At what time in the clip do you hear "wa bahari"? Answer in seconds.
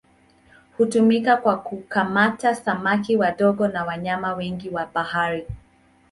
4.75-5.47